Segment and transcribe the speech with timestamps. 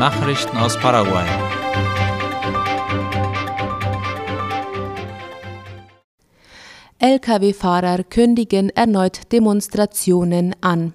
[0.00, 1.26] Nachrichten aus Paraguay.
[6.98, 10.94] Lkw-Fahrer kündigen erneut Demonstrationen an.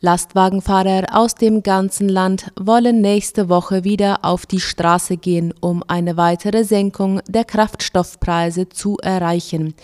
[0.00, 6.16] Lastwagenfahrer aus dem ganzen Land wollen nächste Woche wieder auf die Straße gehen, um eine
[6.16, 9.74] weitere Senkung der Kraftstoffpreise zu erreichen.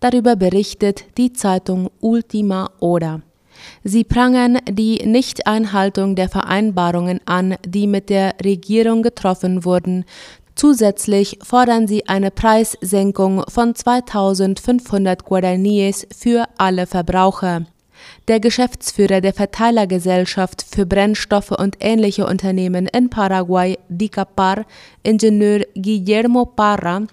[0.00, 3.22] Darüber berichtet die Zeitung Ultima Hora.
[3.84, 10.04] Sie prangern die Nichteinhaltung der Vereinbarungen an, die mit der Regierung getroffen wurden.
[10.54, 17.66] Zusätzlich fordern sie eine Preissenkung von 2500 Guaraníes für alle Verbraucher.
[18.26, 24.66] Der Geschäftsführer der Verteilergesellschaft für Brennstoffe und ähnliche Unternehmen in Paraguay, DICAPAR,
[25.02, 27.06] Ingenieur Guillermo Parra,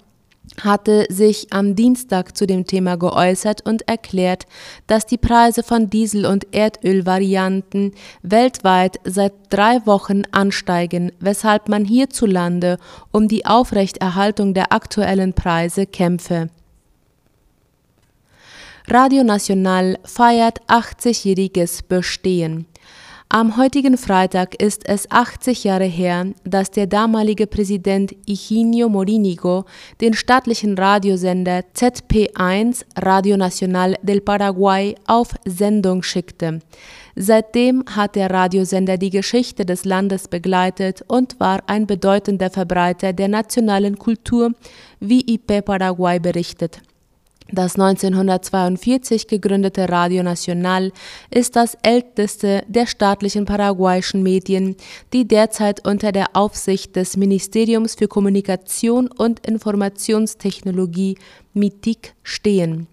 [0.61, 4.45] hatte sich am Dienstag zu dem Thema geäußert und erklärt,
[4.87, 12.77] dass die Preise von Diesel- und Erdölvarianten weltweit seit drei Wochen ansteigen, weshalb man hierzulande
[13.11, 16.49] um die Aufrechterhaltung der aktuellen Preise kämpfe.
[18.87, 22.67] Radio Nacional feiert 80-jähriges Bestehen.
[23.29, 29.65] Am heutigen Freitag ist es 80 Jahre her, dass der damalige Präsident Higinio Morinigo
[29.99, 36.59] den staatlichen Radiosender ZP1 Radio Nacional del Paraguay auf Sendung schickte.
[37.15, 43.27] Seitdem hat der Radiosender die Geschichte des Landes begleitet und war ein bedeutender Verbreiter der
[43.27, 44.51] nationalen Kultur,
[44.99, 46.79] wie IP Paraguay berichtet.
[47.51, 50.91] Das 1942 gegründete Radio Nacional
[51.29, 54.75] ist das älteste der staatlichen paraguayischen Medien,
[55.13, 61.17] die derzeit unter der Aufsicht des Ministeriums für Kommunikation und Informationstechnologie
[61.53, 62.87] MITIC stehen.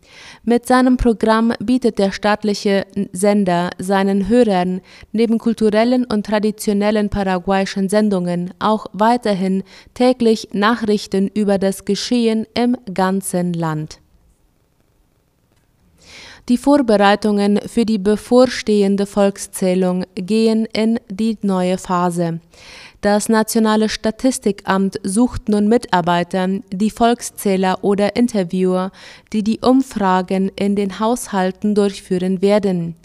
[0.44, 8.52] Mit seinem Programm bietet der staatliche Sender seinen Hörern neben kulturellen und traditionellen paraguayischen Sendungen
[8.58, 9.62] auch weiterhin
[9.94, 14.01] täglich Nachrichten über das Geschehen im ganzen Land.
[16.48, 22.40] Die Vorbereitungen für die bevorstehende Volkszählung gehen in die neue Phase.
[23.00, 28.90] Das Nationale Statistikamt sucht nun Mitarbeiter, die Volkszähler oder Interviewer,
[29.32, 32.96] die die Umfragen in den Haushalten durchführen werden.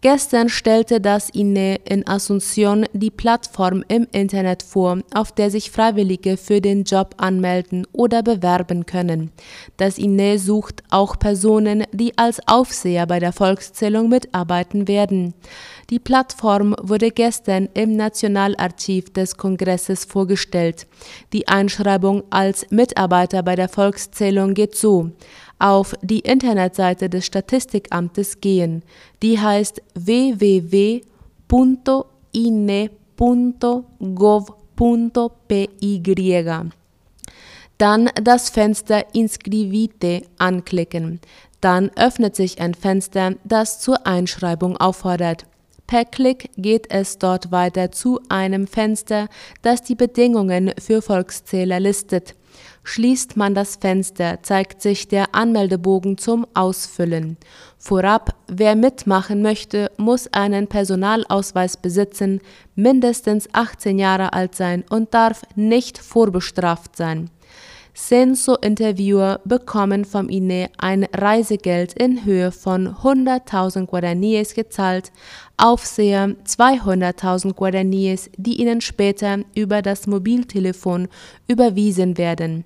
[0.00, 6.36] Gestern stellte das INE in Asunción die Plattform im Internet vor, auf der sich Freiwillige
[6.36, 9.32] für den Job anmelden oder bewerben können.
[9.76, 15.34] Das INE sucht auch Personen, die als Aufseher bei der Volkszählung mitarbeiten werden.
[15.90, 20.86] Die Plattform wurde gestern im Nationalarchiv des Kongresses vorgestellt.
[21.32, 25.10] Die Einschreibung als Mitarbeiter bei der Volkszählung geht so
[25.58, 28.82] auf die Internetseite des Statistikamtes gehen.
[29.22, 31.12] Die heißt www.ine.gov.py.
[37.78, 41.20] Dann das Fenster Inscrivite anklicken.
[41.60, 45.46] Dann öffnet sich ein Fenster, das zur Einschreibung auffordert.
[45.86, 49.28] Per Klick geht es dort weiter zu einem Fenster,
[49.62, 52.34] das die Bedingungen für Volkszähler listet.
[52.90, 57.36] Schließt man das Fenster, zeigt sich der Anmeldebogen zum Ausfüllen.
[57.76, 62.40] Vorab, wer mitmachen möchte, muss einen Personalausweis besitzen,
[62.76, 67.28] mindestens 18 Jahre alt sein und darf nicht vorbestraft sein.
[67.92, 75.12] Censo-Interviewer bekommen vom INE ein Reisegeld in Höhe von 100.000 Guaraníes gezahlt,
[75.58, 81.08] Aufseher 200.000 Guaraníes, die ihnen später über das Mobiltelefon
[81.48, 82.64] überwiesen werden.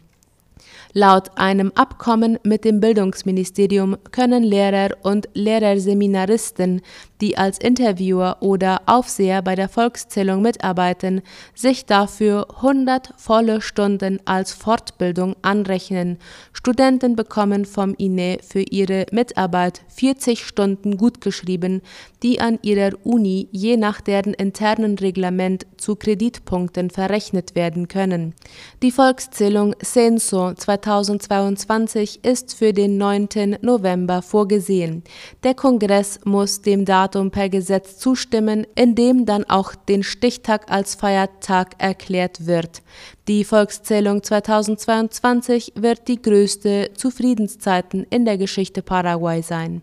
[0.95, 6.83] Laut einem Abkommen mit dem Bildungsministerium können Lehrer und Lehrerseminaristen,
[7.23, 11.23] die als Interviewer oder Aufseher bei der Volkszählung mitarbeiten,
[11.55, 16.19] sich dafür 100 volle Stunden als Fortbildung anrechnen.
[16.53, 21.81] Studenten bekommen vom INE für ihre Mitarbeit 40 Stunden gutgeschrieben,
[22.23, 28.35] die an ihrer Uni je nach deren internen Reglement zu Kreditpunkten verrechnet werden können.
[28.83, 30.53] Die Volkszählung Censo
[30.83, 33.59] 2022 ist für den 9.
[33.63, 35.03] November vorgesehen.
[35.43, 40.95] Der Kongress muss dem Datum per Gesetz zustimmen, in dem dann auch den Stichtag als
[40.95, 42.83] Feiertag erklärt wird.
[43.29, 49.83] Die Volkszählung 2022 wird die größte zu Friedenszeiten in der Geschichte Paraguay sein.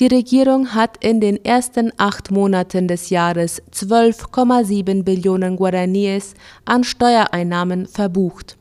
[0.00, 7.86] Die Regierung hat in den ersten acht Monaten des Jahres 12,7 Billionen Guaraníes an Steuereinnahmen
[7.86, 8.56] verbucht.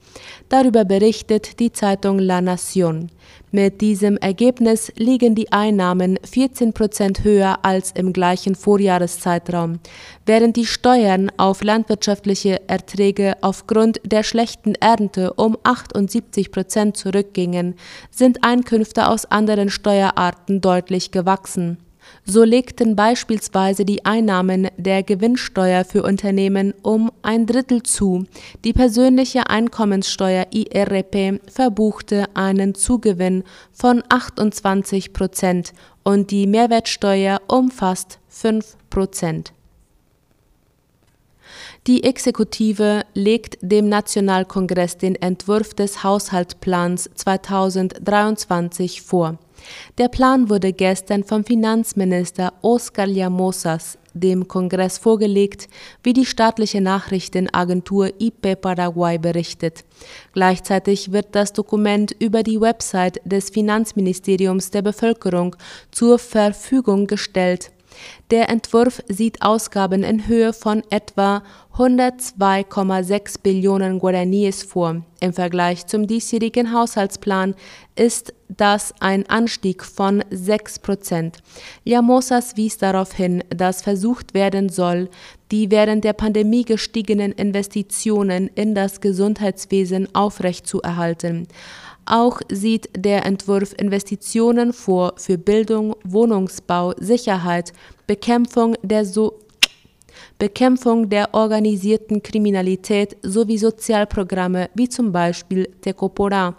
[0.50, 3.10] Darüber berichtet die Zeitung La Nation.
[3.56, 9.78] Mit diesem Ergebnis liegen die Einnahmen 14 Prozent höher als im gleichen Vorjahreszeitraum,
[10.26, 17.76] während die Steuern auf landwirtschaftliche Erträge aufgrund der schlechten Ernte um 78 Prozent zurückgingen,
[18.10, 21.78] sind Einkünfte aus anderen Steuerarten deutlich gewachsen.
[22.26, 28.26] So legten beispielsweise die Einnahmen der Gewinnsteuer für Unternehmen um ein Drittel zu,
[28.64, 35.74] die persönliche Einkommenssteuer IRP verbuchte einen Zugewinn von 28 Prozent
[36.04, 39.54] und die Mehrwertsteuer um fast 5 Prozent.
[41.86, 49.38] Die Exekutive legt dem Nationalkongress den Entwurf des Haushaltsplans 2023 vor.
[49.98, 55.68] Der Plan wurde gestern vom Finanzminister Oscar Llamosas dem Kongress vorgelegt,
[56.04, 59.84] wie die staatliche Nachrichtenagentur IP Paraguay berichtet.
[60.32, 65.58] Gleichzeitig wird das Dokument über die Website des Finanzministeriums der Bevölkerung
[65.92, 67.73] zur Verfügung gestellt.
[68.32, 71.44] Der Entwurf sieht Ausgaben in Höhe von etwa
[71.78, 75.04] 102,6 Billionen Guaraníes vor.
[75.20, 77.56] Im Vergleich zum diesjährigen Haushaltsplan
[77.96, 81.38] ist das ein Anstieg von 6 Prozent.
[81.86, 85.10] Llamosas wies darauf hin, dass versucht werden soll,
[85.52, 91.48] die während der Pandemie gestiegenen Investitionen in das Gesundheitswesen aufrechtzuerhalten.
[92.06, 97.72] Auch sieht der Entwurf Investitionen vor für Bildung, Wohnungsbau, Sicherheit,
[98.08, 99.40] Bekämpfung der so
[100.38, 106.56] Bekämpfung der organisierten Kriminalität sowie Sozialprogramme wie zum Beispiel Tecopora.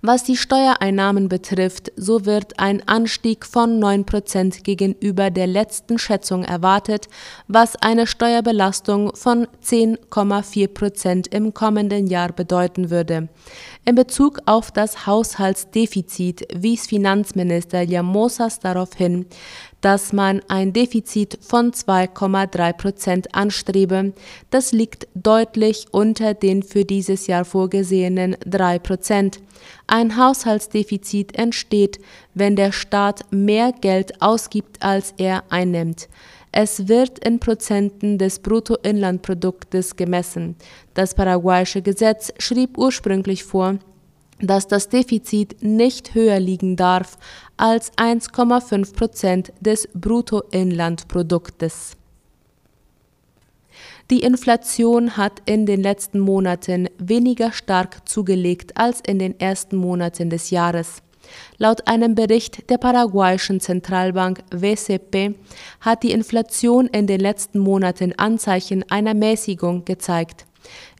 [0.00, 6.44] Was die Steuereinnahmen betrifft, so wird ein Anstieg von 9 Prozent gegenüber der letzten Schätzung
[6.44, 7.08] erwartet,
[7.48, 13.28] was eine Steuerbelastung von 10,4 Prozent im kommenden Jahr bedeuten würde.
[13.84, 19.26] In Bezug auf das Haushaltsdefizit wies Finanzminister Llamosas darauf hin,
[19.80, 24.12] dass man ein Defizit von 2,3 Prozent anstrebe.
[24.50, 29.40] Das liegt deutlich unter den für dieses Jahr vorgesehenen 3 Prozent.
[29.86, 31.98] Ein Haushaltsdefizit entsteht,
[32.34, 36.08] wenn der Staat mehr Geld ausgibt, als er einnimmt.
[36.50, 40.56] Es wird in Prozenten des Bruttoinlandproduktes gemessen.
[40.94, 43.78] Das paraguayische Gesetz schrieb ursprünglich vor,
[44.40, 47.18] dass das Defizit nicht höher liegen darf
[47.56, 51.96] als 1,5 Prozent des Bruttoinlandproduktes.
[54.10, 60.30] Die Inflation hat in den letzten Monaten weniger stark zugelegt als in den ersten Monaten
[60.30, 61.02] des Jahres.
[61.58, 65.34] Laut einem Bericht der paraguayischen Zentralbank WCP
[65.80, 70.47] hat die Inflation in den letzten Monaten Anzeichen einer Mäßigung gezeigt.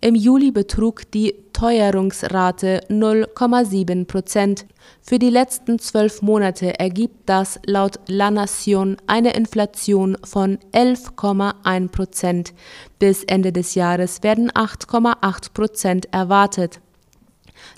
[0.00, 4.66] Im Juli betrug die Teuerungsrate 0,7 Prozent.
[5.02, 12.54] Für die letzten zwölf Monate ergibt das laut La Nation eine Inflation von 11,1 Prozent.
[12.98, 16.80] Bis Ende des Jahres werden 8,8 Prozent erwartet.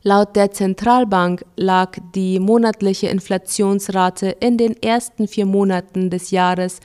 [0.02, 6.80] Laut der Zentralbank lag die monatliche Inflationsrate in den ersten vier Monaten des Jahres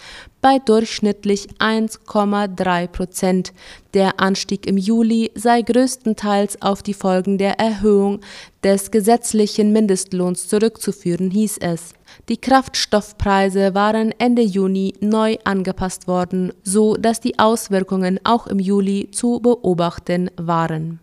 [0.46, 3.52] bei durchschnittlich 1,3 Prozent.
[3.96, 8.20] Der Anstieg im Juli sei größtenteils auf die Folgen der Erhöhung
[8.64, 11.96] des gesetzlichen Mindestlohns zurückzuführen, hieß es.
[12.30, 19.10] Die Kraftstoffpreise waren Ende Juni neu angepasst worden, so dass die Auswirkungen auch im Juli
[19.10, 21.00] zu beobachten waren.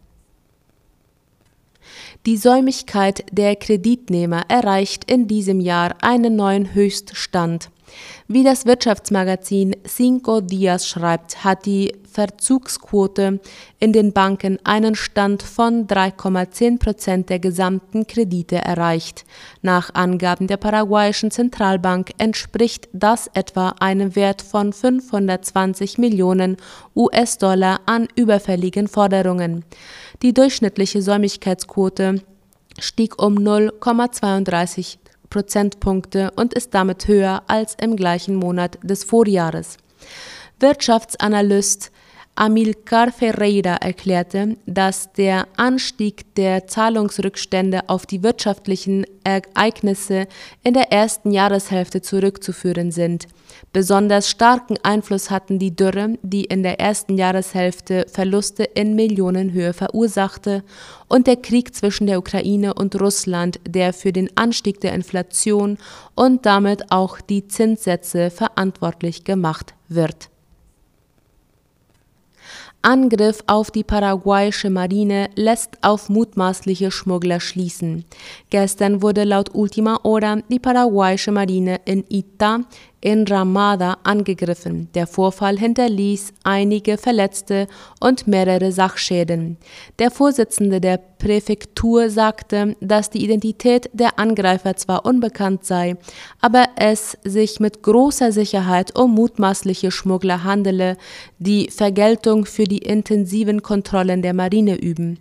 [2.26, 7.70] Die Säumigkeit der Kreditnehmer erreicht in diesem Jahr einen neuen Höchststand.
[8.28, 13.40] Wie das Wirtschaftsmagazin Cinco Dias schreibt, hat die Verzugsquote
[13.78, 19.24] in den Banken einen Stand von 3,10 Prozent der gesamten Kredite erreicht.
[19.62, 26.58] Nach Angaben der paraguayischen Zentralbank entspricht das etwa einem Wert von 520 Millionen
[26.94, 29.64] US-Dollar an überfälligen Forderungen.
[30.22, 32.22] Die durchschnittliche Säumigkeitsquote
[32.78, 34.98] stieg um 0,32
[35.32, 39.78] Prozentpunkte und ist damit höher als im gleichen Monat des Vorjahres.
[40.60, 41.90] Wirtschaftsanalyst
[42.34, 50.26] Amilcar Ferreira erklärte, dass der Anstieg der Zahlungsrückstände auf die wirtschaftlichen Ereignisse
[50.64, 53.28] in der ersten Jahreshälfte zurückzuführen sind.
[53.74, 60.64] Besonders starken Einfluss hatten die Dürre, die in der ersten Jahreshälfte Verluste in Millionenhöhe verursachte,
[61.08, 65.76] und der Krieg zwischen der Ukraine und Russland, der für den Anstieg der Inflation
[66.14, 70.31] und damit auch die Zinssätze verantwortlich gemacht wird.
[72.82, 78.04] Angriff auf die paraguayische Marine lässt auf mutmaßliche Schmuggler schließen.
[78.50, 82.60] Gestern wurde laut Ultima Hora die paraguayische Marine in Ita
[83.02, 84.88] in Ramada angegriffen.
[84.94, 87.66] Der Vorfall hinterließ einige Verletzte
[88.00, 89.58] und mehrere Sachschäden.
[89.98, 95.96] Der Vorsitzende der Präfektur sagte, dass die Identität der Angreifer zwar unbekannt sei,
[96.40, 100.96] aber es sich mit großer Sicherheit um mutmaßliche Schmuggler handele,
[101.38, 105.18] die Vergeltung für die intensiven Kontrollen der Marine üben.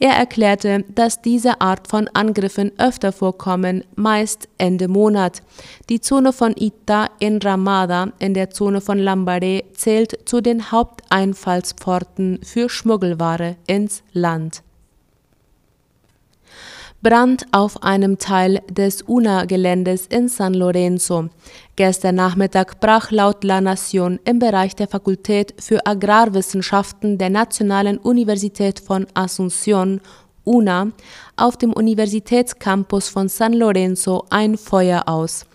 [0.00, 5.42] Er erklärte, dass diese Art von Angriffen öfter vorkommen, meist Ende Monat.
[5.88, 12.40] Die Zone von Ita in Ramada in der Zone von Lambaré zählt zu den Haupteinfallspforten
[12.44, 14.62] für Schmuggelware ins Land.
[17.00, 21.28] Brand auf einem Teil des UNA-Geländes in San Lorenzo.
[21.76, 28.80] Gestern Nachmittag brach laut La Nación im Bereich der Fakultät für Agrarwissenschaften der Nationalen Universität
[28.80, 30.00] von Asunción
[30.42, 30.90] UNA
[31.36, 35.46] auf dem Universitätscampus von San Lorenzo ein Feuer aus.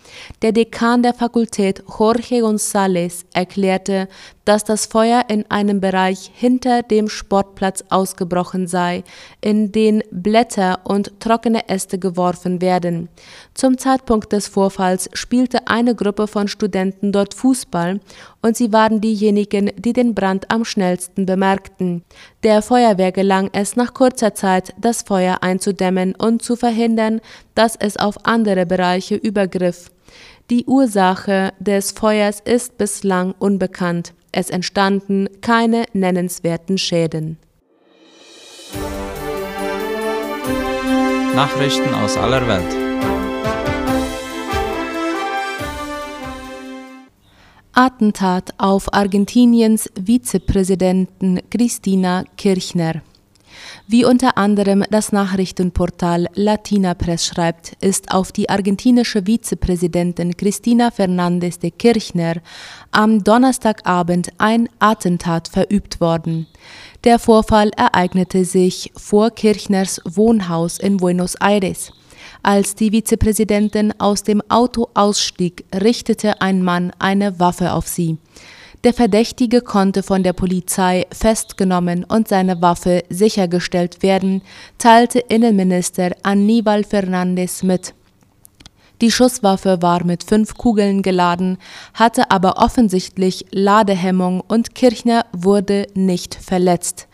[0.41, 4.07] Der Dekan der Fakultät Jorge González erklärte,
[4.45, 9.03] dass das Feuer in einem Bereich hinter dem Sportplatz ausgebrochen sei,
[9.41, 13.09] in den Blätter und trockene Äste geworfen werden.
[13.53, 18.01] Zum Zeitpunkt des Vorfalls spielte eine Gruppe von Studenten dort Fußball
[18.41, 22.03] und sie waren diejenigen, die den Brand am schnellsten bemerkten.
[22.43, 27.21] Der Feuerwehr gelang es nach kurzer Zeit, das Feuer einzudämmen und zu verhindern,
[27.55, 29.92] dass es auf andere Bereiche übergriff.
[30.49, 34.13] Die Ursache des Feuers ist bislang unbekannt.
[34.33, 37.37] Es entstanden keine nennenswerten Schäden.
[41.33, 42.83] Nachrichten aus aller Welt.
[47.71, 53.01] Attentat auf Argentiniens Vizepräsidenten Christina Kirchner.
[53.87, 61.59] Wie unter anderem das Nachrichtenportal Latina Press schreibt, ist auf die argentinische Vizepräsidentin Cristina Fernández
[61.59, 62.35] de Kirchner
[62.91, 66.47] am Donnerstagabend ein Attentat verübt worden.
[67.03, 71.91] Der Vorfall ereignete sich vor Kirchners Wohnhaus in Buenos Aires.
[72.41, 78.17] Als die Vizepräsidentin aus dem Auto ausstieg, richtete ein Mann eine Waffe auf sie.
[78.83, 84.41] Der Verdächtige konnte von der Polizei festgenommen und seine Waffe sichergestellt werden,
[84.77, 87.93] teilte Innenminister Aníbal Fernández mit.
[88.99, 91.57] Die Schusswaffe war mit fünf Kugeln geladen,
[91.93, 97.07] hatte aber offensichtlich Ladehemmung und Kirchner wurde nicht verletzt.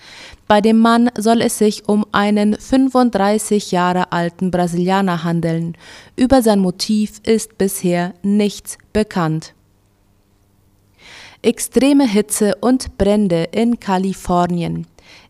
[0.48, 5.78] Bei dem Mann soll es sich um einen 35 Jahre alten Brasilianer handeln.
[6.16, 9.54] Über sein Motiv ist bisher nichts bekannt.
[11.42, 14.88] Extreme Hitze und Brände in Kalifornien.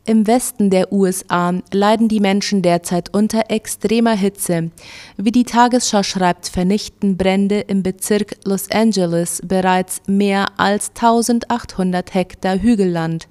[0.08, 4.72] Im Westen der USA leiden die Menschen derzeit unter extremer Hitze.
[5.18, 12.60] Wie die Tagesschau schreibt, vernichten Brände im Bezirk Los Angeles bereits mehr als 1800 Hektar
[12.60, 13.28] Hügelland.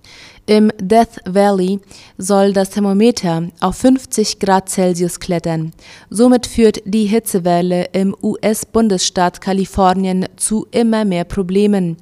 [0.46, 1.80] Im Death Valley
[2.16, 5.72] soll das Thermometer auf 50 Grad Celsius klettern.
[6.10, 11.96] Somit führt die Hitzewelle im US-Bundesstaat Kalifornien zu immer mehr Problemen.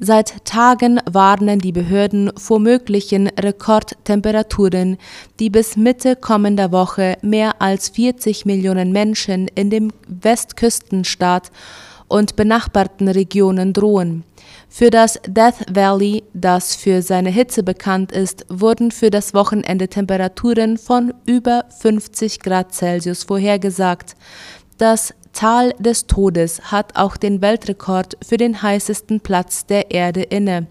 [0.00, 4.96] Seit Tagen warnen die Behörden vor möglichen Rekordtemperaturen,
[5.40, 11.50] die bis Mitte kommender Woche mehr als 40 Millionen Menschen in dem Westküstenstaat
[12.08, 14.24] und benachbarten Regionen drohen.
[14.68, 20.78] Für das Death Valley, das für seine Hitze bekannt ist, wurden für das Wochenende Temperaturen
[20.78, 24.14] von über 50 Grad Celsius vorhergesagt.
[24.76, 30.66] Das Tal des Todes hat auch den Weltrekord für den heißesten Platz der Erde inne.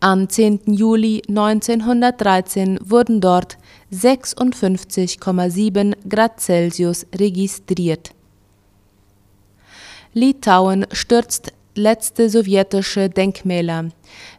[0.00, 0.60] Am 10.
[0.66, 3.58] Juli 1913 wurden dort
[3.92, 8.10] 56,7 Grad Celsius registriert.
[10.12, 13.88] Litauen stürzt letzte sowjetische Denkmäler.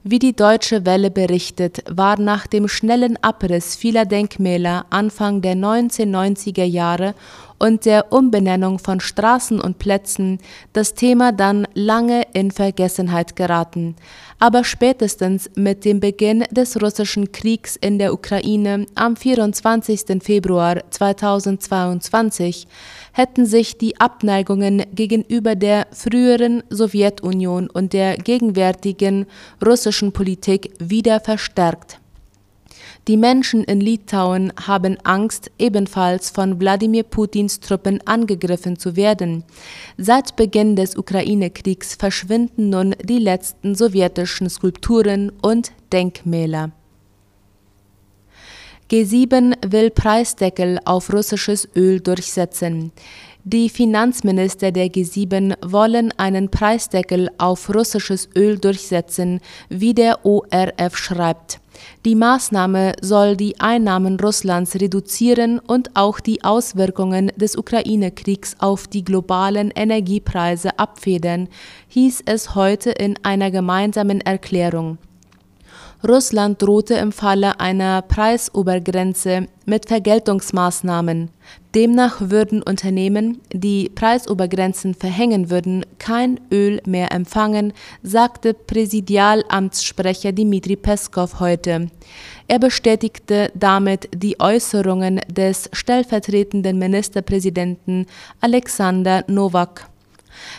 [0.08, 6.64] Wie die Deutsche Welle berichtet, war nach dem schnellen Abriss vieler Denkmäler Anfang der 1990er
[6.64, 7.16] Jahre
[7.58, 10.38] und der Umbenennung von Straßen und Plätzen
[10.74, 13.96] das Thema dann lange in Vergessenheit geraten.
[14.38, 20.22] Aber spätestens mit dem Beginn des russischen Kriegs in der Ukraine am 24.
[20.22, 22.68] Februar 2022
[23.14, 29.26] hätten sich die Abneigungen gegenüber der früheren Sowjetunion und der gegenwärtigen
[29.66, 32.00] russischen Politik wieder verstärkt.
[33.08, 39.44] Die Menschen in Litauen haben Angst, ebenfalls von Wladimir Putins Truppen angegriffen zu werden.
[39.98, 46.72] Seit Beginn des Ukraine-Kriegs verschwinden nun die letzten sowjetischen Skulpturen und Denkmäler.
[48.90, 52.92] G7 will Preisdeckel auf russisches Öl durchsetzen.
[53.48, 61.60] Die Finanzminister der G7 wollen einen Preisdeckel auf russisches Öl durchsetzen, wie der ORF schreibt.
[62.06, 69.06] Die Maßnahme soll die Einnahmen Russlands reduzieren und auch die Auswirkungen des Ukraine-Kriegs auf die
[69.06, 71.48] globalen Energiepreise abfedern,
[71.90, 74.98] hieß es heute in einer gemeinsamen Erklärung.
[76.08, 81.30] Russland drohte im Falle einer Preisobergrenze mit Vergeltungsmaßnahmen.
[81.74, 91.40] Demnach würden Unternehmen, die Preisobergrenzen verhängen würden, kein Öl mehr empfangen, sagte Präsidialamtssprecher Dmitri Peskov
[91.40, 91.88] heute.
[92.48, 98.06] Er bestätigte damit die Äußerungen des stellvertretenden Ministerpräsidenten
[98.42, 99.90] Alexander Nowak.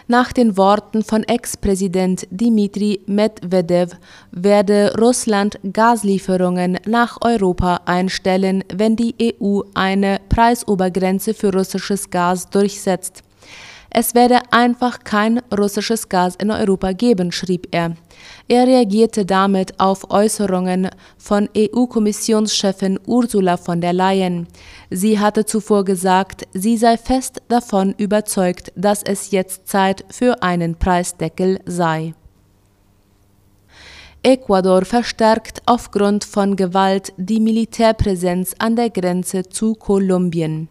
[0.09, 3.97] Nach den Worten von Ex-Präsident Dmitri Medvedev
[4.31, 13.23] werde Russland Gaslieferungen nach Europa einstellen, wenn die EU eine Preisobergrenze für russisches Gas durchsetzt.
[13.99, 17.95] Es werde einfach kein russisches Gas in Europa geben, schrieb er.
[18.47, 24.49] Er reagierte damit auf Äußerungen von EU-Kommissionschefin Ursula von der Leyen.
[24.91, 30.77] Sie hatte zuvor gesagt, sie sei fest davon überzeugt, dass es jetzt Zeit für einen
[30.77, 32.15] Preisdeckel sei.
[34.23, 40.69] Ecuador verstärkt aufgrund von Gewalt die Militärpräsenz an der Grenze zu Kolumbien.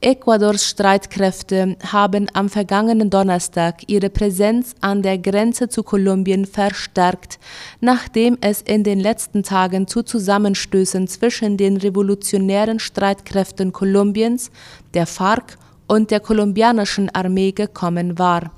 [0.00, 7.38] Ecuadors Streitkräfte haben am vergangenen Donnerstag ihre Präsenz an der Grenze zu Kolumbien verstärkt,
[7.80, 14.50] nachdem es in den letzten Tagen zu Zusammenstößen zwischen den revolutionären Streitkräften Kolumbiens,
[14.94, 15.56] der FARC
[15.86, 18.50] und der kolumbianischen Armee gekommen war.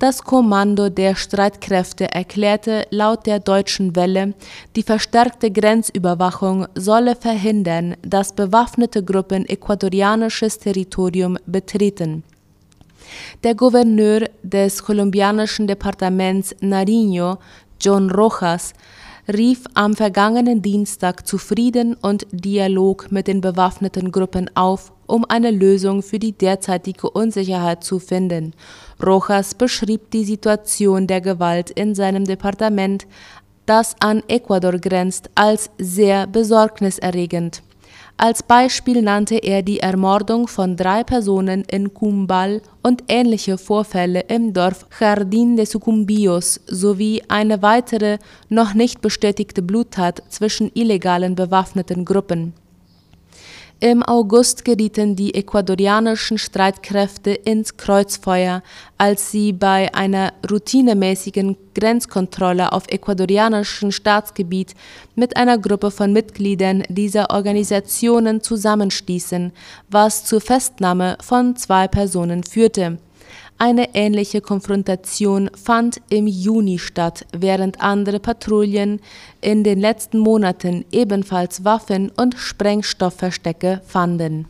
[0.00, 4.34] Das Kommando der Streitkräfte erklärte laut der Deutschen Welle,
[4.74, 12.24] die verstärkte Grenzüberwachung solle verhindern, dass bewaffnete Gruppen ecuadorianisches Territorium betreten.
[13.44, 17.38] Der Gouverneur des kolumbianischen Departements Nariño,
[17.80, 18.72] John Rojas,
[19.32, 25.50] rief am vergangenen Dienstag zu Frieden und Dialog mit den bewaffneten Gruppen auf, um eine
[25.50, 28.54] Lösung für die derzeitige Unsicherheit zu finden.
[29.04, 33.06] Rojas beschrieb die Situation der Gewalt in seinem Departement,
[33.66, 37.62] das an Ecuador grenzt, als sehr besorgniserregend.
[38.16, 44.52] Als Beispiel nannte er die Ermordung von drei Personen in Cumbal und ähnliche Vorfälle im
[44.52, 52.52] Dorf Jardín de Sucumbios sowie eine weitere, noch nicht bestätigte Bluttat zwischen illegalen bewaffneten Gruppen.
[53.84, 58.62] Im August gerieten die ecuadorianischen Streitkräfte ins Kreuzfeuer,
[58.96, 64.72] als sie bei einer routinemäßigen Grenzkontrolle auf ecuadorianischem Staatsgebiet
[65.16, 69.52] mit einer Gruppe von Mitgliedern dieser Organisationen zusammenstießen,
[69.90, 72.96] was zur Festnahme von zwei Personen führte
[73.58, 79.00] eine ähnliche Konfrontation fand im Juni statt, während andere Patrouillen
[79.40, 84.46] in den letzten Monaten ebenfalls Waffen und Sprengstoffverstecke fanden.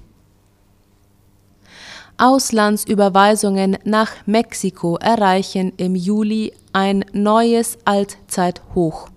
[2.17, 9.09] Auslandsüberweisungen nach Mexiko erreichen im Juli ein neues Allzeithoch.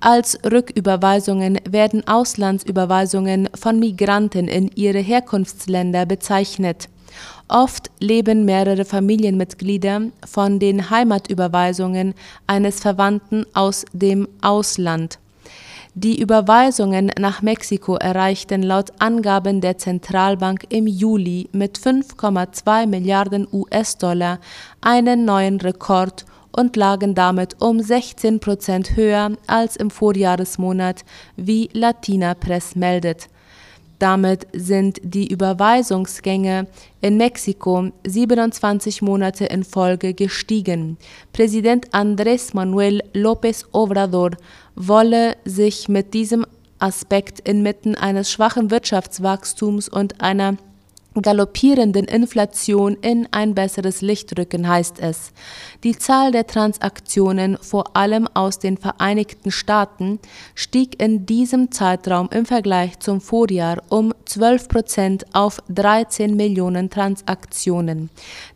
[0.00, 6.88] Als Rücküberweisungen werden Auslandsüberweisungen von Migranten in ihre Herkunftsländer bezeichnet.
[7.48, 12.14] Oft leben mehrere Familienmitglieder von den Heimatüberweisungen
[12.46, 15.18] eines Verwandten aus dem Ausland.
[15.94, 24.38] Die Überweisungen nach Mexiko erreichten laut Angaben der Zentralbank im Juli mit 5,2 Milliarden US-Dollar
[24.80, 31.04] einen neuen Rekord und lagen damit um 16 Prozent höher als im Vorjahresmonat,
[31.36, 33.28] wie Latina Press meldet.
[34.02, 36.66] Damit sind die Überweisungsgänge
[37.00, 40.98] in Mexiko 27 Monate in Folge gestiegen.
[41.32, 44.30] Präsident Andrés Manuel López Obrador
[44.74, 46.44] wolle sich mit diesem
[46.80, 50.56] Aspekt inmitten eines schwachen Wirtschaftswachstums und einer
[51.20, 55.32] galoppierenden Inflation in ein besseres Licht rücken, heißt es.
[55.84, 60.18] Die Zahl der Transaktionen, vor allem aus den Vereinigten Staaten,
[60.54, 68.10] stieg in diesem Zeitraum im Vergleich zum Vorjahr um 12 Prozent auf 13 Millionen Transaktionen.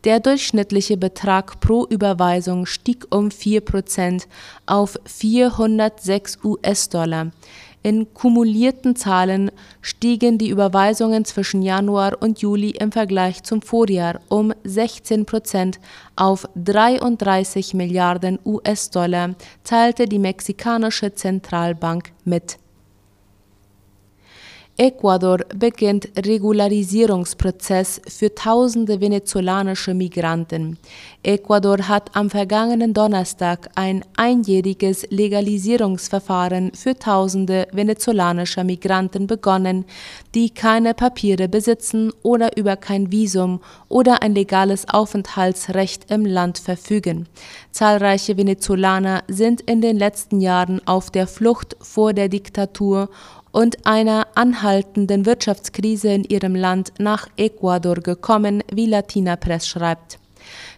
[0.04, 4.28] Der durchschnittliche Betrag pro Überweisung stieg um 4 Prozent
[4.66, 7.32] auf 406 US-Dollar.
[7.86, 14.52] In kumulierten Zahlen stiegen die Überweisungen zwischen Januar und Juli im Vergleich zum Vorjahr um
[14.64, 15.78] 16 Prozent
[16.16, 22.58] auf 33 Milliarden US-Dollar, teilte die mexikanische Zentralbank mit.
[24.78, 30.76] Ecuador beginnt Regularisierungsprozess für tausende venezolanische Migranten.
[31.22, 39.86] Ecuador hat am vergangenen Donnerstag ein einjähriges Legalisierungsverfahren für tausende venezolanischer Migranten begonnen,
[40.34, 47.28] die keine Papiere besitzen oder über kein Visum oder ein legales Aufenthaltsrecht im Land verfügen.
[47.70, 53.08] Zahlreiche Venezolaner sind in den letzten Jahren auf der Flucht vor der Diktatur
[53.56, 60.18] und einer anhaltenden Wirtschaftskrise in ihrem Land nach Ecuador gekommen, wie Latina Press schreibt.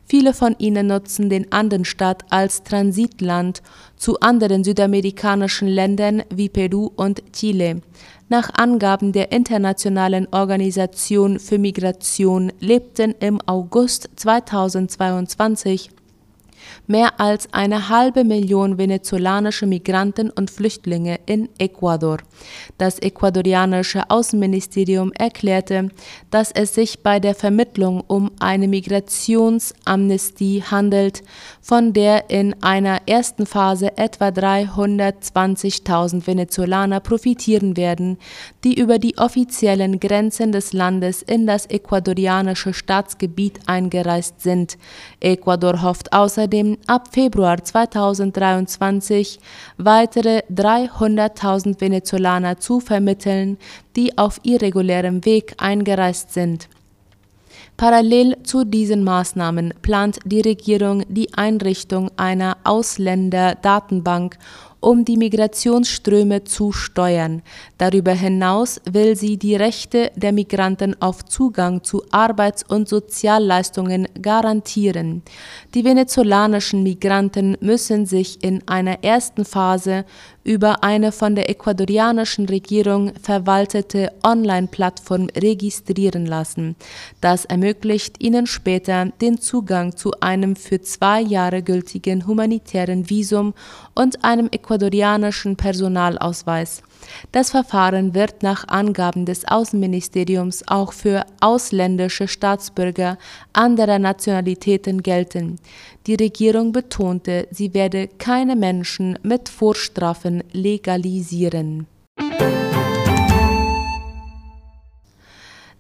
[0.07, 3.63] Viele von ihnen nutzen den Andenstaat als Transitland
[3.97, 7.83] zu anderen südamerikanischen Ländern wie Peru und Chile.
[8.29, 15.91] Nach Angaben der Internationalen Organisation für Migration lebten im August 2022
[16.87, 22.19] mehr als eine halbe Million venezolanische Migranten und Flüchtlinge in Ecuador.
[22.79, 25.91] Das ecuadorianische Außenministerium erklärte,
[26.31, 31.23] dass es sich bei der Vermittlung um eine Migrationsamnestie handelt,
[31.61, 38.19] von der in einer ersten Phase etwa 320.000 Venezolaner profitieren werden,
[38.65, 44.79] die über die offiziellen Grenzen des Landes in das ecuadorianische Staatsgebiet eingereist sind.
[45.21, 49.39] Ecuador hofft außerdem, ab Februar 2023
[49.77, 53.59] weitere 300.000 Venezolaner zu vermitteln,
[53.97, 56.69] die auf irregulärem Weg eingereist sind.
[57.77, 64.37] Parallel zu diesen Maßnahmen plant die Regierung die Einrichtung einer Ausländerdatenbank
[64.81, 67.43] um die Migrationsströme zu steuern.
[67.79, 75.23] Darüber hinaus will sie die Rechte der Migranten auf Zugang zu Arbeits- und Sozialleistungen garantieren.
[75.75, 80.05] Die venezolanischen Migranten müssen sich in einer ersten Phase
[80.49, 86.75] über eine von der ecuadorianischen Regierung verwaltete Online-Plattform registrieren lassen.
[87.21, 93.53] Das ermöglicht ihnen später den Zugang zu einem für zwei Jahre gültigen humanitären Visum
[93.95, 96.83] und einem ecuadorianischen Personalausweis.
[97.31, 103.19] Das Verfahren wird nach Angaben des Außenministeriums auch für ausländische Staatsbürger
[103.53, 105.59] anderer Nationalitäten gelten.
[106.09, 111.87] Die Regierung betonte, sie werde keine Menschen mit Vorstrafen legalisieren.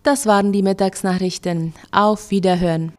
[0.02, 1.72] Das waren die Mittagsnachrichten.
[1.92, 2.92] Auf Wiederhören.